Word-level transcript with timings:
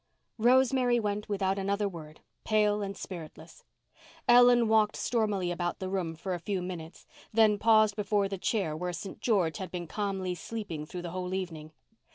Rosemary 0.39 0.99
went 0.99 1.29
without 1.29 1.59
another 1.59 1.87
word, 1.87 2.21
pale 2.43 2.81
and 2.81 2.97
spiritless. 2.97 3.63
Ellen 4.27 4.67
walked 4.67 4.95
stormily 4.95 5.51
about 5.51 5.77
the 5.77 5.89
room 5.91 6.15
for 6.15 6.33
a 6.33 6.39
few 6.39 6.63
minutes, 6.63 7.05
then 7.31 7.59
paused 7.59 7.95
before 7.95 8.27
the 8.27 8.39
chair 8.39 8.75
where 8.75 8.93
St. 8.93 9.19
George 9.19 9.57
had 9.59 9.69
been 9.69 9.85
calmly 9.85 10.33
sleeping 10.33 10.87
through 10.87 11.03
the 11.03 11.11
whole 11.11 11.35
evening. 11.35 11.71